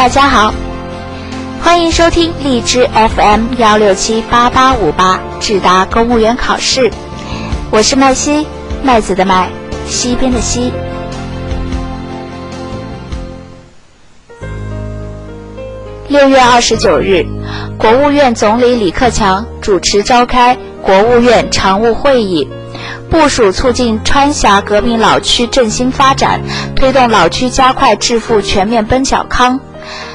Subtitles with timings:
[0.00, 0.54] 大家好，
[1.62, 6.90] 欢迎收听荔枝 FM 幺六七八八五八智达公务员考试，
[7.70, 8.46] 我是麦西，
[8.82, 9.50] 麦子的麦，
[9.86, 10.72] 西边的西。
[16.08, 17.26] 六月二十九日，
[17.76, 22.48] 国务院总理李克强主持召开国务院常务会议。
[23.10, 26.40] 部署促进川峡革命老区振兴发展，
[26.74, 29.60] 推动老区加快致富全面奔小康，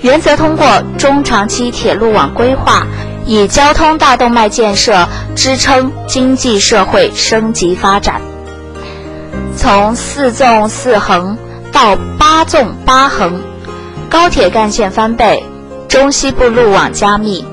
[0.00, 0.66] 原则通过
[0.98, 2.86] 中长期铁路网规划，
[3.24, 8.20] 以交通大动脉建设支撑经济社会升级发展。
[9.56, 11.36] 从四纵四横
[11.72, 13.42] 到八纵八横，
[14.08, 15.42] 高铁干线翻倍，
[15.88, 17.44] 中西部路网加密。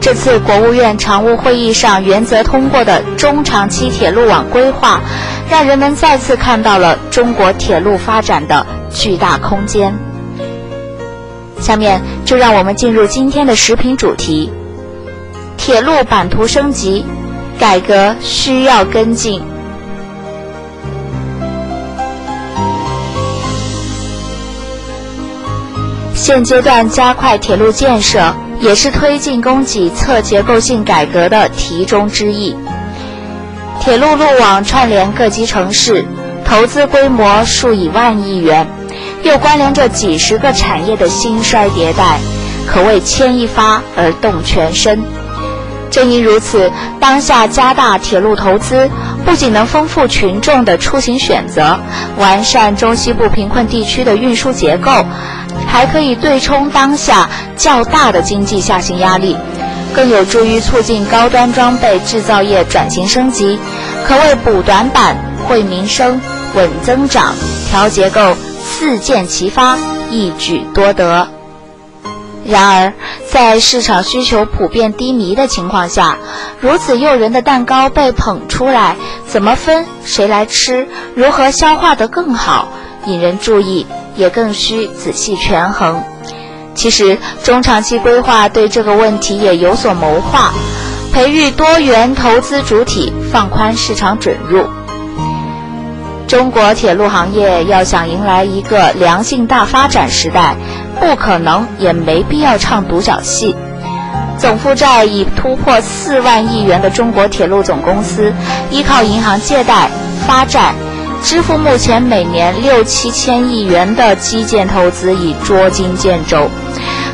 [0.00, 5.00] 这次国务院常务会议上原则通过的中长期铁路网规划，
[5.50, 9.92] 让人们再次看到了中国铁路发展的巨大空间。
[11.60, 14.50] 下面就让我们进入今天的食品主题：
[15.56, 17.04] 铁路版图升级，
[17.58, 19.42] 改革需要跟进。
[26.14, 28.34] 现阶段加快铁路建设。
[28.60, 32.56] 也是推进供给侧结构性改革的题中之意。
[33.78, 36.04] 铁路路网串联各级城市，
[36.44, 38.66] 投资规模数以万亿元，
[39.22, 42.18] 又关联着几十个产业的兴衰迭代，
[42.66, 45.02] 可谓牵一发而动全身。
[45.90, 48.88] 正因如此，当下加大铁路投资，
[49.24, 51.78] 不仅能丰富群众的出行选择，
[52.18, 55.04] 完善中西部贫困地区的运输结构。
[55.66, 59.36] 还可以对冲当下较大的经济下行压力，
[59.92, 63.58] 更有助于促进高端装备制造业转型升级，
[64.06, 65.16] 可谓补短板、
[65.46, 66.18] 惠民生、
[66.54, 67.34] 稳增长、
[67.70, 68.34] 调结构
[68.78, 69.76] 四箭齐发，
[70.08, 71.26] 一举多得。
[72.46, 72.92] 然而，
[73.28, 76.16] 在市场需求普遍低迷的情况下，
[76.60, 78.94] 如此诱人的蛋糕被捧出来，
[79.26, 79.84] 怎么分？
[80.04, 80.86] 谁来吃？
[81.16, 82.68] 如何消化得更好？
[83.06, 83.84] 引人注意。
[84.14, 86.02] 也更需仔细权衡。
[86.74, 90.52] 其实，中长期规划对这个问题也有所谋划，
[91.12, 94.66] 培育多元投资主体，放宽市场准入。
[96.28, 100.54] 中国铁路行业要想迎来一个良性大发展时代，
[101.00, 103.56] 不可能也没必要唱独角戏。
[104.36, 108.30] 总负债已突破四万亿元的中国铁路总公司，
[108.70, 109.88] 依靠银行借贷
[110.26, 110.74] 发债。
[111.24, 116.50] 支付目前每年六七千亿元的基建投资已捉襟见肘，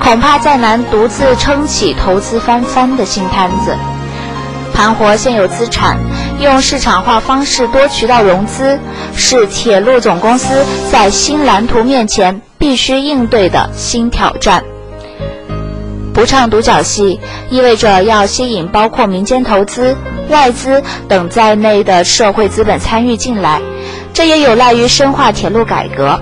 [0.00, 3.76] 恐怕再难独自撑起投资翻番的新摊子。
[4.74, 5.96] 盘活现有资产，
[6.40, 8.78] 用市场化方式多渠道融资，
[9.16, 14.64] 是铁路总公司在新蓝图面前必须应对的新挑战。
[16.12, 17.20] 不唱独角戏，
[17.50, 19.96] 意味着要吸引包括民间投资、
[20.28, 23.62] 外资等在内的社会资本参与进来。
[24.12, 26.20] 这也有赖于深化铁路改革。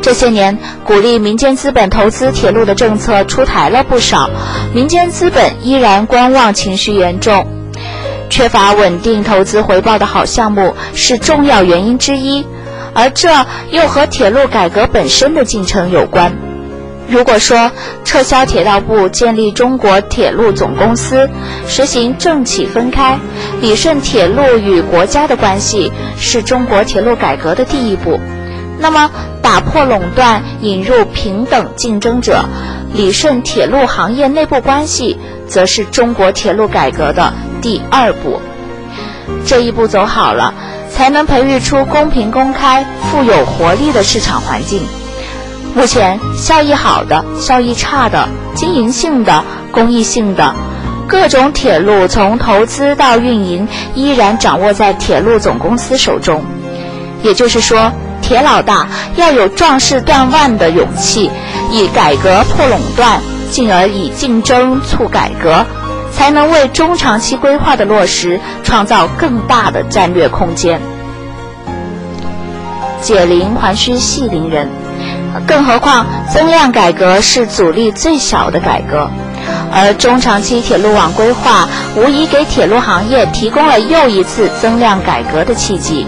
[0.00, 4.30] 这些年，鼓励民间资本投资铁路的政策出台了不少，
[4.74, 7.46] 民间资本依然观望情绪严重，
[8.30, 12.44] 缺乏稳定投资回报的好项目是重要原因之一，
[12.94, 13.28] 而这
[13.70, 16.32] 又和铁路改革本身的进程有关。
[17.08, 17.70] 如果说
[18.04, 21.28] 撤销铁道部，建立中国铁路总公司，
[21.68, 23.18] 实行政企分开，
[23.60, 28.18] 理顺铁路与国家的关系，是中国铁路改革的第一步，
[28.82, 29.08] 那么
[29.40, 32.44] 打破垄断，引入平等竞争者，
[32.92, 35.16] 理顺铁路行业内部关系，
[35.46, 38.42] 则是中国铁路改革的第二步。
[39.46, 40.52] 这一步走好了，
[40.90, 44.82] 才能培育出公平、公开、富有活力的市场环境。
[45.76, 50.56] 目前效益好的、效益差的、经营性的、公益性的，
[51.06, 56.42] 各种铁路从投资到运营，依然掌握在铁路总公司手中。
[57.22, 57.92] 也就是说，
[58.22, 61.30] 铁老大要有壮士断腕的勇气，
[61.70, 63.20] 以改革破垄断，
[63.50, 65.66] 进而以竞争促改革，
[66.10, 70.80] 才能为中长期规划的落实创造更大的战略空间。
[73.02, 74.70] 解铃还须系铃人。
[75.46, 79.10] 更何况，增量改革是阻力最小的改革，
[79.72, 81.66] 而中长期铁路网规划
[81.96, 86.06] 无疑给铁路行业提供了又一次增量改革的契机。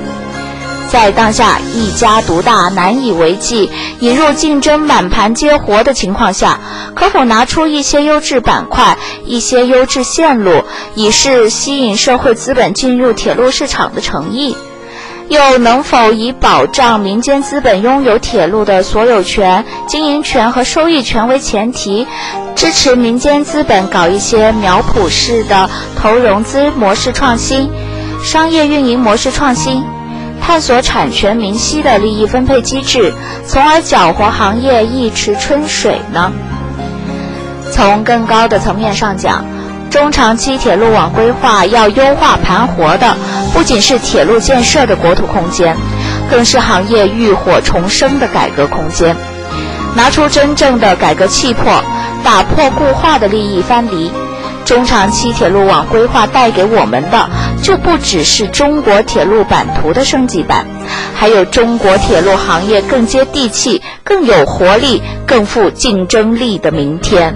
[0.95, 3.69] 在当下一家独大难以为继、
[3.99, 6.61] 引入竞争满盘皆活的情况下，
[6.95, 8.97] 可否拿出一些优质板块、
[9.27, 10.63] 一些优质线路，
[10.95, 14.57] 以示吸引社会资本进入铁路市场的诚意？
[15.27, 22.07] 又能否以保障民间资本拥有铁路的所有权、经营权和收益权为前提，
[22.55, 25.69] 支持民间资本搞一些苗圃式的
[26.01, 27.69] 投融资模式创新、
[28.23, 29.83] 商业运营模式创新，
[30.47, 33.15] 探索产权明晰的利益分配机制，
[33.47, 36.31] 从而搅和行业一池春水呢？
[37.73, 39.43] 从更高的层面上讲，
[39.89, 43.17] 中长期铁路网规划要优化盘活的，
[43.55, 45.75] 不仅是铁路建设的国土空间，
[46.31, 49.17] 更是行业浴火重生的改革空间。
[49.97, 51.83] 拿出真正的改革气魄，
[52.23, 54.13] 打破固化的利益藩篱。
[54.67, 57.29] 中长期铁路网规划带给我们的，
[57.65, 60.67] 就不只是中国铁路版图的升级版，
[61.15, 67.35] 还有中国铁路行业更接地气、更有活力、更富竞争力的明天。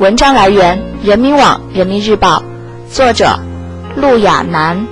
[0.00, 2.42] 文章来源：人民网、人民日报，
[2.90, 3.38] 作者：
[3.94, 4.88] 陆亚楠。